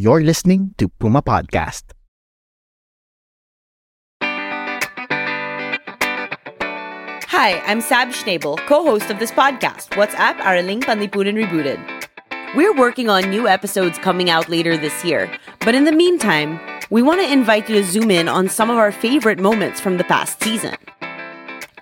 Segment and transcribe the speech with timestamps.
[0.00, 1.92] You're listening to Puma Podcast.
[7.28, 11.78] Hi, I'm Sab Schnabel, co-host of this podcast, What's AP, Araling Panlipunan Rebooted.
[12.56, 15.30] We're working on new episodes coming out later this year,
[15.66, 18.78] but in the meantime, we want to invite you to zoom in on some of
[18.78, 20.76] our favorite moments from the past season.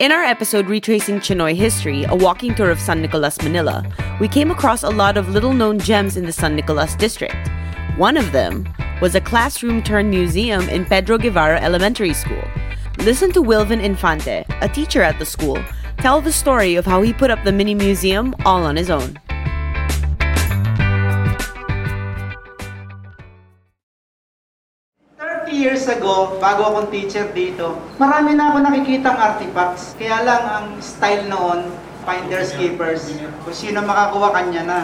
[0.00, 3.84] In our episode retracing Chinoy history, a walking tour of San Nicolas, Manila,
[4.18, 7.48] we came across a lot of little known gems in the San Nicolas district.
[7.98, 8.62] One of them
[9.02, 12.44] was a classroom turned museum in Pedro Guevara Elementary School.
[12.98, 15.58] Listen to Wilvin Infante, a teacher at the school,
[15.98, 19.18] tell the story of how he put up the mini museum all on his own.
[25.50, 29.98] years ago, bago akong teacher dito, marami na ako nakikitang artifacts.
[29.98, 31.66] Kaya lang ang style noon,
[32.08, 33.12] finders keepers,
[33.44, 34.78] kung sino makakuha kanya na.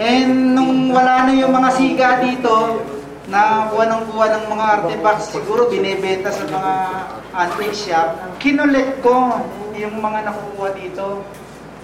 [0.00, 2.80] And nung wala na yung mga siga dito,
[3.30, 6.72] na kuha ng kuha ng mga artifacts, siguro binebenta sa mga
[7.30, 8.08] antique shop,
[8.40, 9.38] kinulit ko
[9.76, 11.22] yung mga nakukuha dito.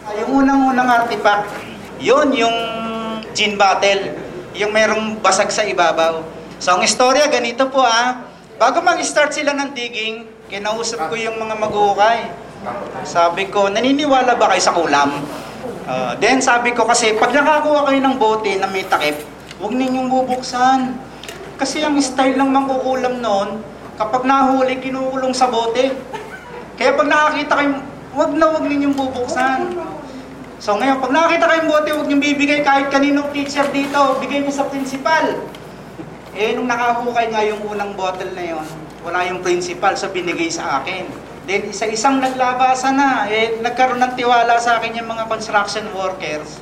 [0.02, 1.52] Ah, Yung unang-unang artifact,
[2.02, 2.56] yun yung
[3.30, 4.16] gin bottle,
[4.56, 6.24] yung merong basag sa ibabaw.
[6.58, 8.26] So ang istorya ganito po ah,
[8.56, 12.45] bago mag-start sila ng digging, kinausap ko yung mga maguhukay.
[13.06, 15.10] Sabi ko, naniniwala ba kayo sa kulam?
[15.86, 19.22] Ah, then sabi ko kasi, pag nakakuha kayo ng bote na may takip,
[19.62, 20.98] huwag ninyong bubuksan.
[21.56, 23.62] Kasi ang style ng mangkukulam noon,
[23.96, 25.94] kapag nahuli, kinukulong sa bote.
[26.76, 27.70] Kaya pag nakakita kayo,
[28.12, 29.78] huwag na huwag ninyong bubuksan.
[30.60, 34.52] So ngayon, pag nakakita kayong bote, huwag niyong bibigay kahit kaninong teacher dito, bigay niyo
[34.52, 35.38] sa principal.
[36.36, 38.66] Eh, nung nakahukay nga yung unang bottle na yon,
[39.06, 41.08] wala yung principal, so binigay sa akin.
[41.46, 46.58] Then, isa-isang naglabasa na, eh, nagkaroon ng tiwala sa akin yung mga construction workers.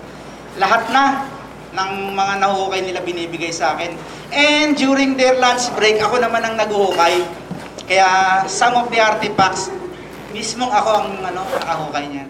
[0.61, 1.25] Lahat na
[1.73, 3.97] ng mga nahuhukay nila binibigay sa akin.
[4.29, 7.25] And during their lunch break, ako naman ang naguhukay.
[7.89, 8.09] Kaya
[8.45, 9.73] some of the artifacts,
[10.37, 12.29] mismong ako ang ano, nakahukay niyan.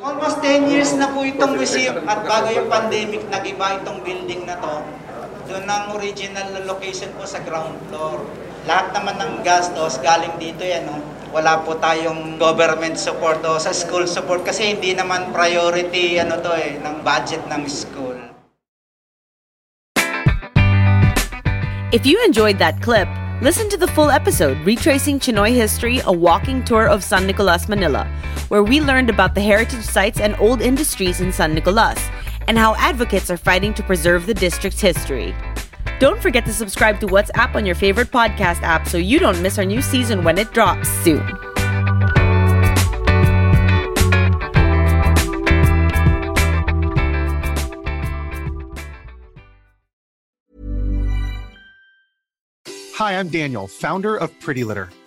[0.00, 4.58] Almost 10 years na po itong museum at bago yung pandemic, nag-iba itong building na
[4.58, 4.74] to.
[5.46, 8.26] Doon ang original na location po sa ground floor.
[8.66, 10.88] Lahat naman ng gastos galing dito yan.
[10.88, 11.19] No?
[11.30, 16.50] Wala po tayong government support o sa school support kasi hindi naman priority ano to
[16.58, 18.18] eh, ng budget ng school.
[21.94, 23.06] If you enjoyed that clip,
[23.42, 28.10] listen to the full episode retracing Chinoy history, a walking tour of San Nicolas, Manila,
[28.50, 31.98] where we learned about the heritage sites and old industries in San Nicolas
[32.50, 35.34] and how advocates are fighting to preserve the district's history.
[36.00, 39.42] Don't forget to subscribe to What's AP on your favorite podcast app so you don't
[39.42, 41.20] miss our new season when it drops soon.
[52.94, 54.88] Hi, I'm Daniel, founder of Pretty Litter.